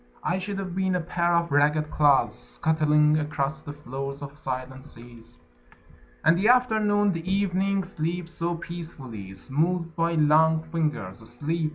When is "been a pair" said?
0.75-1.35